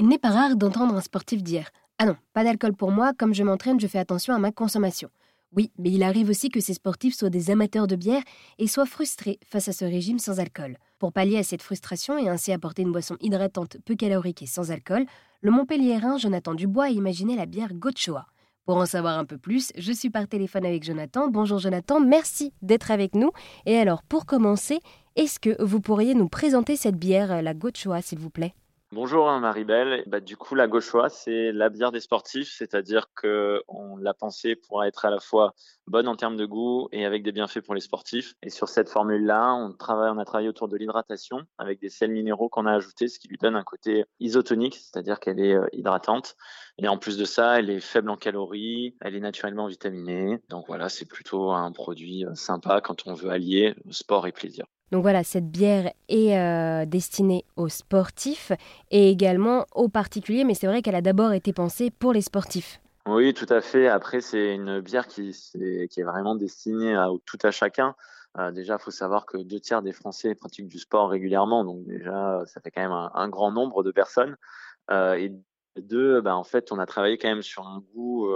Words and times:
Il 0.00 0.08
n'est 0.08 0.18
pas 0.18 0.30
rare 0.30 0.56
d'entendre 0.56 0.96
un 0.96 1.00
sportif 1.00 1.42
dire 1.42 1.70
Ah 1.98 2.06
non, 2.06 2.16
pas 2.32 2.42
d'alcool 2.42 2.74
pour 2.74 2.90
moi, 2.90 3.12
comme 3.16 3.32
je 3.32 3.44
m'entraîne, 3.44 3.78
je 3.78 3.86
fais 3.86 4.00
attention 4.00 4.34
à 4.34 4.38
ma 4.38 4.50
consommation. 4.50 5.08
Oui, 5.56 5.70
mais 5.78 5.92
il 5.92 6.02
arrive 6.02 6.30
aussi 6.30 6.48
que 6.48 6.58
ces 6.58 6.74
sportifs 6.74 7.14
soient 7.14 7.30
des 7.30 7.52
amateurs 7.52 7.86
de 7.86 7.94
bière 7.94 8.22
et 8.58 8.66
soient 8.66 8.86
frustrés 8.86 9.38
face 9.46 9.68
à 9.68 9.72
ce 9.72 9.84
régime 9.84 10.18
sans 10.18 10.40
alcool. 10.40 10.78
Pour 10.98 11.12
pallier 11.12 11.38
à 11.38 11.44
cette 11.44 11.62
frustration 11.62 12.18
et 12.18 12.28
ainsi 12.28 12.50
apporter 12.50 12.82
une 12.82 12.90
boisson 12.90 13.16
hydratante 13.20 13.76
peu 13.84 13.94
calorique 13.94 14.42
et 14.42 14.46
sans 14.46 14.72
alcool, 14.72 15.06
le 15.42 15.52
Montpelliérain 15.52 16.18
Jonathan 16.18 16.54
Dubois 16.54 16.86
a 16.86 16.90
imaginé 16.90 17.36
la 17.36 17.46
bière 17.46 17.72
Gochoa. 17.72 18.26
Pour 18.66 18.78
en 18.78 18.86
savoir 18.86 19.16
un 19.16 19.24
peu 19.24 19.38
plus, 19.38 19.70
je 19.76 19.92
suis 19.92 20.10
par 20.10 20.26
téléphone 20.26 20.66
avec 20.66 20.82
Jonathan. 20.82 21.28
Bonjour 21.28 21.60
Jonathan, 21.60 22.00
merci 22.00 22.52
d'être 22.62 22.90
avec 22.90 23.14
nous. 23.14 23.30
Et 23.64 23.76
alors, 23.76 24.02
pour 24.02 24.26
commencer, 24.26 24.80
est-ce 25.14 25.38
que 25.38 25.62
vous 25.62 25.80
pourriez 25.80 26.14
nous 26.14 26.28
présenter 26.28 26.74
cette 26.74 26.96
bière, 26.96 27.42
la 27.42 27.54
Gochoa, 27.54 28.02
s'il 28.02 28.18
vous 28.18 28.30
plaît? 28.30 28.54
Bonjour 28.94 29.28
hein, 29.28 29.40
Marie-Belle. 29.40 30.04
Bah, 30.06 30.20
du 30.20 30.36
coup, 30.36 30.54
la 30.54 30.68
Gauchois, 30.68 31.08
c'est 31.08 31.50
la 31.50 31.68
bière 31.68 31.90
des 31.90 31.98
sportifs, 31.98 32.54
c'est-à-dire 32.56 33.08
qu'on 33.20 33.96
l'a 33.96 34.14
pensée 34.14 34.54
pour 34.54 34.84
être 34.84 35.04
à 35.04 35.10
la 35.10 35.18
fois 35.18 35.52
bonne 35.88 36.06
en 36.06 36.14
termes 36.14 36.36
de 36.36 36.46
goût 36.46 36.88
et 36.92 37.04
avec 37.04 37.24
des 37.24 37.32
bienfaits 37.32 37.58
pour 37.58 37.74
les 37.74 37.80
sportifs. 37.80 38.34
Et 38.44 38.50
sur 38.50 38.68
cette 38.68 38.88
formule-là, 38.88 39.52
on, 39.52 39.74
on 39.76 40.18
a 40.18 40.24
travaillé 40.24 40.48
autour 40.48 40.68
de 40.68 40.76
l'hydratation 40.76 41.38
avec 41.58 41.80
des 41.80 41.88
sels 41.88 42.12
minéraux 42.12 42.48
qu'on 42.48 42.66
a 42.66 42.72
ajoutés, 42.72 43.08
ce 43.08 43.18
qui 43.18 43.26
lui 43.26 43.36
donne 43.36 43.56
un 43.56 43.64
côté 43.64 44.04
isotonique, 44.20 44.76
c'est-à-dire 44.76 45.18
qu'elle 45.18 45.40
est 45.40 45.56
euh, 45.56 45.66
hydratante. 45.72 46.36
Et 46.78 46.86
en 46.86 46.96
plus 46.96 47.18
de 47.18 47.24
ça, 47.24 47.58
elle 47.58 47.70
est 47.70 47.80
faible 47.80 48.10
en 48.10 48.16
calories, 48.16 48.94
elle 49.00 49.16
est 49.16 49.20
naturellement 49.20 49.66
vitaminée. 49.66 50.38
Donc 50.50 50.68
voilà, 50.68 50.88
c'est 50.88 51.08
plutôt 51.08 51.50
un 51.50 51.72
produit 51.72 52.24
euh, 52.24 52.36
sympa 52.36 52.80
quand 52.80 53.08
on 53.08 53.14
veut 53.14 53.30
allier 53.30 53.74
sport 53.90 54.28
et 54.28 54.32
plaisir. 54.32 54.66
Donc 54.94 55.02
voilà, 55.02 55.24
cette 55.24 55.50
bière 55.50 55.92
est 56.08 56.38
euh, 56.38 56.86
destinée 56.86 57.44
aux 57.56 57.68
sportifs 57.68 58.52
et 58.92 59.10
également 59.10 59.66
aux 59.74 59.88
particuliers, 59.88 60.44
mais 60.44 60.54
c'est 60.54 60.68
vrai 60.68 60.82
qu'elle 60.82 60.94
a 60.94 61.02
d'abord 61.02 61.32
été 61.32 61.52
pensée 61.52 61.90
pour 61.90 62.12
les 62.12 62.20
sportifs. 62.20 62.80
Oui, 63.04 63.34
tout 63.34 63.48
à 63.48 63.60
fait. 63.60 63.88
Après, 63.88 64.20
c'est 64.20 64.54
une 64.54 64.78
bière 64.78 65.08
qui, 65.08 65.34
est, 65.56 66.02
vraiment 66.04 66.36
destinée 66.36 66.94
à 66.94 67.08
tout 67.26 67.38
à 67.42 67.50
chacun. 67.50 67.96
Euh, 68.38 68.52
déjà, 68.52 68.76
il 68.78 68.84
faut 68.84 68.92
savoir 68.92 69.26
que 69.26 69.36
deux 69.36 69.58
tiers 69.58 69.82
des 69.82 69.90
Français 69.90 70.36
pratiquent 70.36 70.68
du 70.68 70.78
sport 70.78 71.10
régulièrement, 71.10 71.64
donc 71.64 71.84
déjà, 71.86 72.44
ça 72.46 72.60
fait 72.60 72.70
quand 72.70 72.82
même 72.82 72.92
un, 72.92 73.28
grand 73.28 73.50
nombre 73.50 73.82
de 73.82 73.90
personnes. 73.90 74.36
Euh, 74.92 75.14
et 75.14 75.32
deux, 75.76 76.20
ben, 76.20 76.34
en 76.34 76.44
fait, 76.44 76.70
on 76.70 76.78
a 76.78 76.86
travaillé 76.86 77.18
quand 77.18 77.26
même 77.26 77.42
sur 77.42 77.66
un 77.66 77.82
goût 77.96 78.28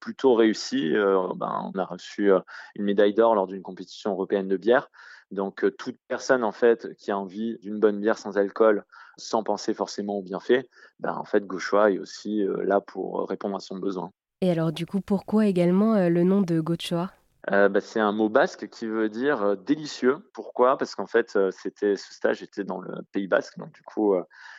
plutôt 0.00 0.34
réussi. 0.34 0.94
Ben, 1.36 1.70
on 1.72 1.78
a 1.78 1.84
reçu 1.84 2.32
une 2.74 2.84
médaille 2.84 3.14
d'or 3.14 3.36
lors 3.36 3.46
d'une 3.46 3.62
compétition 3.62 4.10
européenne 4.10 4.48
de 4.48 4.56
bière. 4.56 4.90
Donc 5.30 5.64
euh, 5.64 5.70
toute 5.70 5.96
personne 6.08 6.44
en 6.44 6.52
fait 6.52 6.94
qui 6.96 7.10
a 7.10 7.18
envie 7.18 7.58
d'une 7.58 7.78
bonne 7.78 8.00
bière 8.00 8.18
sans 8.18 8.38
alcool, 8.38 8.84
sans 9.16 9.42
penser 9.42 9.74
forcément 9.74 10.18
au 10.18 10.22
bienfait, 10.22 10.68
ben, 11.00 11.14
en 11.14 11.24
fait 11.24 11.46
Gauchois 11.46 11.90
est 11.90 11.98
aussi 11.98 12.42
euh, 12.42 12.64
là 12.64 12.80
pour 12.80 13.28
répondre 13.28 13.56
à 13.56 13.60
son 13.60 13.76
besoin. 13.76 14.10
Et 14.40 14.50
alors 14.50 14.72
du 14.72 14.86
coup, 14.86 15.00
pourquoi 15.00 15.46
également 15.46 15.94
euh, 15.94 16.08
le 16.08 16.22
nom 16.22 16.40
de 16.40 16.60
Gauchois? 16.60 17.10
Euh, 17.52 17.68
bah, 17.68 17.80
c'est 17.80 18.00
un 18.00 18.12
mot 18.12 18.28
basque 18.28 18.68
qui 18.68 18.86
veut 18.86 19.08
dire 19.08 19.42
euh, 19.42 19.56
délicieux. 19.56 20.18
Pourquoi? 20.34 20.76
Parce 20.76 20.94
qu'en 20.94 21.06
fait, 21.06 21.34
euh, 21.36 21.50
c'était 21.50 21.96
ce 21.96 22.12
stage 22.12 22.42
était 22.42 22.64
dans 22.64 22.80
le 22.80 23.02
Pays 23.12 23.26
Basque, 23.26 23.58
donc 23.58 23.72
du 23.72 23.82
coup, 23.82 24.14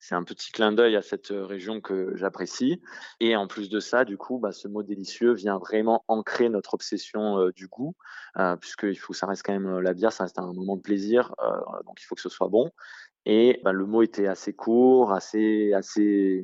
c'est 0.00 0.14
un 0.14 0.24
petit 0.24 0.50
clin 0.50 0.72
d'œil 0.72 0.96
à 0.96 1.02
cette 1.02 1.28
région 1.30 1.80
que 1.80 2.12
j'apprécie. 2.16 2.82
Et 3.20 3.36
en 3.36 3.46
plus 3.46 3.68
de 3.68 3.80
ça, 3.80 4.04
du 4.04 4.16
coup, 4.16 4.38
bah, 4.38 4.52
ce 4.52 4.68
mot 4.68 4.82
délicieux 4.82 5.32
vient 5.32 5.58
vraiment 5.58 6.04
ancrer 6.08 6.48
notre 6.48 6.74
obsession 6.74 7.50
du 7.54 7.68
goût, 7.68 7.94
puisqu'il 8.60 8.98
faut, 8.98 9.12
ça 9.12 9.26
reste 9.26 9.44
quand 9.44 9.52
même 9.52 9.78
la 9.78 9.94
bière, 9.94 10.12
ça 10.12 10.24
reste 10.24 10.38
un 10.38 10.52
moment 10.52 10.76
de 10.76 10.82
plaisir, 10.82 11.34
donc 11.86 12.00
il 12.00 12.04
faut 12.04 12.14
que 12.14 12.20
ce 12.20 12.28
soit 12.28 12.48
bon. 12.48 12.70
Et 13.24 13.60
bah, 13.62 13.72
le 13.72 13.86
mot 13.86 14.02
était 14.02 14.26
assez 14.26 14.52
court, 14.52 15.12
assez 15.12 15.72
assez 15.72 16.42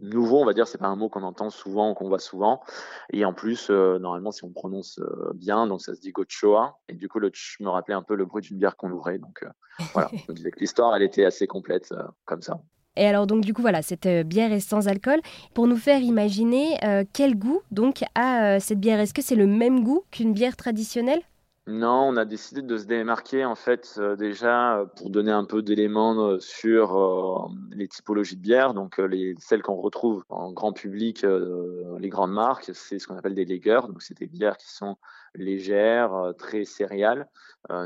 nouveau, 0.00 0.40
on 0.40 0.44
va 0.44 0.52
dire, 0.52 0.66
c'est 0.66 0.78
pas 0.78 0.86
un 0.86 0.96
mot 0.96 1.08
qu'on 1.08 1.22
entend 1.22 1.50
souvent, 1.50 1.94
qu'on 1.94 2.08
voit 2.08 2.18
souvent. 2.18 2.60
Et 3.12 3.24
en 3.24 3.32
plus, 3.32 3.68
euh, 3.70 3.98
normalement, 3.98 4.30
si 4.30 4.44
on 4.44 4.50
prononce 4.50 4.98
euh, 4.98 5.32
bien, 5.34 5.66
donc 5.66 5.82
ça 5.82 5.94
se 5.94 6.00
dit 6.00 6.12
Gochoa. 6.12 6.78
Et 6.88 6.94
du 6.94 7.08
coup, 7.08 7.18
le 7.18 7.30
ch 7.32 7.56
me 7.60 7.68
rappelait 7.68 7.94
un 7.94 8.02
peu 8.02 8.14
le 8.14 8.24
bruit 8.24 8.42
d'une 8.42 8.58
bière 8.58 8.76
qu'on 8.76 8.90
ouvrait. 8.90 9.18
Donc 9.18 9.42
euh, 9.42 9.48
voilà, 9.92 10.10
je 10.12 10.32
me 10.32 10.34
disais 10.34 10.50
que 10.50 10.60
l'histoire, 10.60 10.94
elle 10.96 11.02
était 11.02 11.24
assez 11.24 11.46
complète 11.46 11.92
comme 12.24 12.42
ça. 12.42 12.60
Et 12.96 13.06
alors 13.08 13.26
donc 13.26 13.40
du 13.44 13.52
coup 13.52 13.60
voilà, 13.60 13.82
cette 13.82 14.06
bière 14.06 14.52
est 14.52 14.60
sans 14.60 14.86
alcool. 14.86 15.20
Pour 15.52 15.66
nous 15.66 15.76
faire 15.76 16.00
imaginer 16.00 16.78
quel 17.12 17.36
goût 17.36 17.60
donc 17.72 18.04
a 18.14 18.60
cette 18.60 18.78
bière? 18.78 19.00
Est-ce 19.00 19.12
que 19.12 19.22
c'est 19.22 19.34
le 19.34 19.48
même 19.48 19.82
goût 19.82 20.04
qu'une 20.12 20.32
bière 20.32 20.54
traditionnelle? 20.54 21.20
Non, 21.66 22.08
on 22.08 22.16
a 22.18 22.26
décidé 22.26 22.60
de 22.60 22.76
se 22.76 22.84
démarquer 22.84 23.46
en 23.46 23.54
fait 23.54 23.94
euh, 23.96 24.16
déjà 24.16 24.80
euh, 24.80 24.84
pour 24.84 25.08
donner 25.08 25.32
un 25.32 25.46
peu 25.46 25.62
d'éléments 25.62 26.14
euh, 26.14 26.38
sur 26.38 27.50
les 27.70 27.88
typologies 27.88 28.36
de 28.36 28.42
bières. 28.42 28.74
Donc 28.74 28.98
les 28.98 29.34
celles 29.38 29.62
qu'on 29.62 29.76
retrouve 29.76 30.24
en 30.28 30.52
grand 30.52 30.74
public, 30.74 31.24
les 31.98 32.08
grandes 32.10 32.32
marques, 32.32 32.70
c'est 32.74 32.98
ce 32.98 33.06
qu'on 33.06 33.16
appelle 33.16 33.34
des 33.34 33.46
lagers. 33.46 33.80
Donc 33.88 34.02
c'est 34.02 34.18
des 34.18 34.26
bières 34.26 34.58
qui 34.58 34.70
sont 34.70 34.96
légères, 35.34 36.32
très 36.38 36.64
céréales. 36.64 37.28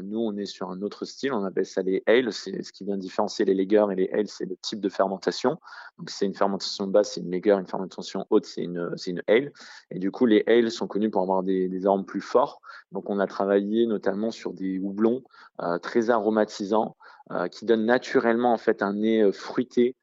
nous, 0.02 0.18
on 0.18 0.36
est 0.36 0.44
sur 0.44 0.70
un 0.70 0.82
autre 0.82 1.04
style, 1.06 1.32
on 1.32 1.44
appelle 1.44 1.64
ça 1.64 1.82
les 1.82 2.02
ales. 2.06 2.32
C'est 2.32 2.62
ce 2.62 2.72
qui 2.72 2.84
vient 2.84 2.98
différencier 2.98 3.44
les 3.44 3.54
lagers 3.54 3.86
et 3.92 3.94
les 3.94 4.10
ales, 4.12 4.28
c'est 4.28 4.44
le 4.44 4.56
type 4.56 4.80
de 4.80 4.88
fermentation. 4.88 5.58
Donc 5.98 6.10
c'est 6.10 6.26
une 6.26 6.34
fermentation 6.34 6.86
basse, 6.86 7.14
c'est 7.14 7.20
une 7.20 7.30
lager, 7.30 7.52
une 7.52 7.66
fermentation 7.66 8.26
haute, 8.30 8.44
c'est 8.44 8.62
une 8.62 8.94
une 9.06 9.22
ale. 9.28 9.52
Et 9.90 9.98
du 9.98 10.10
coup, 10.10 10.26
les 10.26 10.44
ales 10.46 10.70
sont 10.70 10.86
connus 10.86 11.10
pour 11.10 11.22
avoir 11.22 11.42
des, 11.42 11.68
des 11.68 11.86
arômes 11.86 12.04
plus 12.04 12.20
forts. 12.20 12.60
Donc 12.92 13.08
on 13.10 13.18
a 13.18 13.26
travaillé 13.26 13.67
notamment 13.86 14.30
sur 14.30 14.52
des 14.52 14.78
houblons 14.78 15.22
euh, 15.62 15.78
très 15.78 16.10
aromatisants 16.10 16.96
euh, 17.30 17.48
qui 17.48 17.64
donnent 17.64 17.86
naturellement 17.86 18.52
en 18.52 18.58
fait 18.58 18.82
un 18.82 18.94
nez 18.94 19.22
euh, 19.22 19.32
fruité. 19.32 19.96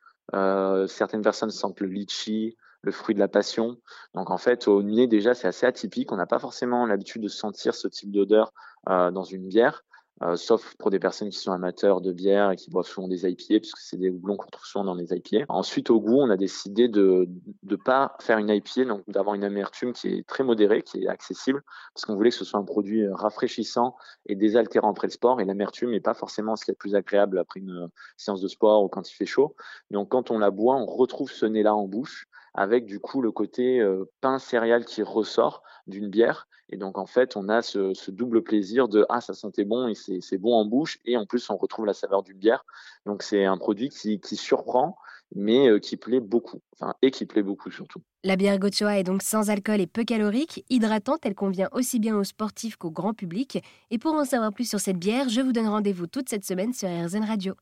certaines 0.87 1.21
personnes 1.21 1.51
sentent 1.51 1.79
le 1.79 1.87
litchi, 1.87 2.57
le 2.81 2.91
fruit 2.91 3.15
de 3.15 3.19
la 3.19 3.27
passion. 3.27 3.77
Donc 4.13 4.31
en 4.31 4.37
fait, 4.37 4.67
au 4.67 4.83
nez 4.83 5.07
déjà, 5.07 5.33
c'est 5.33 5.47
assez 5.47 5.65
atypique. 5.65 6.11
On 6.11 6.17
n'a 6.17 6.25
pas 6.25 6.39
forcément 6.39 6.85
l'habitude 6.85 7.21
de 7.21 7.27
sentir 7.27 7.73
ce 7.73 7.87
type 7.87 8.11
d'odeur 8.11 8.51
dans 8.87 9.23
une 9.23 9.47
bière. 9.47 9.83
Euh, 10.23 10.37
sauf 10.37 10.75
pour 10.75 10.91
des 10.91 10.99
personnes 10.99 11.29
qui 11.29 11.37
sont 11.37 11.51
amateurs 11.51 11.99
de 11.99 12.13
bière 12.13 12.51
et 12.51 12.55
qui 12.55 12.69
boivent 12.69 12.87
souvent 12.87 13.09
des 13.09 13.27
IPA, 13.27 13.59
puisque 13.59 13.79
c'est 13.79 13.97
des 13.97 14.09
houblons 14.09 14.37
qu'on 14.37 14.49
trouve 14.49 14.65
souvent 14.65 14.85
dans 14.85 14.95
les 14.95 15.13
IPA. 15.13 15.45
Ensuite, 15.49 15.89
au 15.89 15.99
goût, 15.99 16.21
on 16.21 16.29
a 16.29 16.37
décidé 16.37 16.87
de 16.87 17.27
ne 17.63 17.75
pas 17.75 18.15
faire 18.21 18.37
une 18.37 18.49
IPA, 18.49 18.85
donc 18.85 19.03
d'avoir 19.09 19.35
une 19.35 19.43
amertume 19.43 19.91
qui 19.91 20.07
est 20.07 20.25
très 20.25 20.45
modérée, 20.45 20.83
qui 20.83 21.03
est 21.03 21.07
accessible, 21.07 21.63
parce 21.93 22.05
qu'on 22.05 22.15
voulait 22.15 22.29
que 22.29 22.35
ce 22.37 22.45
soit 22.45 22.59
un 22.59 22.63
produit 22.63 23.03
euh, 23.03 23.13
rafraîchissant 23.13 23.97
et 24.25 24.35
désaltérant 24.35 24.91
après 24.91 25.07
le 25.07 25.11
sport. 25.11 25.41
Et 25.41 25.45
l'amertume 25.45 25.91
n'est 25.91 25.99
pas 25.99 26.13
forcément 26.13 26.55
ce 26.55 26.63
qui 26.63 26.71
est 26.71 26.75
le 26.75 26.77
plus 26.77 26.95
agréable 26.95 27.37
après 27.37 27.59
une 27.59 27.71
euh, 27.71 27.87
séance 28.15 28.39
de 28.39 28.47
sport 28.47 28.83
ou 28.83 28.87
quand 28.87 29.09
il 29.09 29.13
fait 29.13 29.25
chaud. 29.25 29.53
Donc, 29.91 30.09
quand 30.09 30.31
on 30.31 30.39
la 30.39 30.49
boit, 30.49 30.77
on 30.77 30.85
retrouve 30.85 31.29
ce 31.29 31.45
nez-là 31.45 31.75
en 31.75 31.89
bouche 31.89 32.29
avec 32.55 32.85
du 32.85 32.99
coup 32.99 33.21
le 33.21 33.31
côté 33.31 33.79
euh, 33.79 34.05
pain 34.21 34.39
céréal 34.39 34.85
qui 34.85 35.03
ressort 35.03 35.63
d'une 35.87 36.09
bière. 36.09 36.47
Et 36.69 36.77
donc 36.77 36.97
en 36.97 37.05
fait, 37.05 37.37
on 37.37 37.47
a 37.47 37.61
ce, 37.61 38.09
double 38.09 38.41
plaisir 38.41 38.87
de 38.87 39.05
ah 39.09 39.21
ça 39.21 39.33
sentait 39.33 39.65
bon 39.65 39.87
et 39.87 39.93
c'est 39.93 40.37
bon 40.37 40.55
en 40.55 40.65
bouche 40.65 40.97
et 41.05 41.15
en 41.15 41.25
plus 41.25 41.47
on 41.49 41.57
retrouve 41.57 41.85
la 41.85 41.93
saveur 41.93 42.23
d'une 42.23 42.37
bière. 42.37 42.65
Donc 43.05 43.21
c'est 43.21 43.45
un 43.45 43.57
produit 43.57 43.89
qui, 43.89 44.19
qui 44.19 44.35
surprend 44.35 44.97
mais 45.33 45.69
euh, 45.69 45.79
qui 45.79 45.97
plaît 45.97 46.19
beaucoup, 46.19 46.61
enfin, 46.73 46.93
et 47.01 47.11
qui 47.11 47.25
plaît 47.25 47.43
beaucoup 47.43 47.71
surtout. 47.71 48.01
La 48.23 48.35
bière 48.35 48.59
Gochoa 48.59 48.99
est 48.99 49.03
donc 49.03 49.21
sans 49.21 49.49
alcool 49.49 49.81
et 49.81 49.87
peu 49.87 50.03
calorique, 50.03 50.65
hydratante, 50.69 51.19
elle 51.23 51.35
convient 51.35 51.69
aussi 51.71 51.99
bien 51.99 52.17
aux 52.17 52.23
sportifs 52.23 52.75
qu'au 52.75 52.91
grand 52.91 53.13
public. 53.13 53.63
Et 53.91 53.97
pour 53.97 54.13
en 54.13 54.25
savoir 54.25 54.53
plus 54.53 54.69
sur 54.69 54.79
cette 54.79 54.97
bière, 54.97 55.29
je 55.29 55.41
vous 55.41 55.51
donne 55.51 55.67
rendez-vous 55.67 56.07
toute 56.07 56.29
cette 56.29 56.45
semaine 56.45 56.73
sur 56.73 56.89
RZN 56.89 57.23
Radio. 57.23 57.55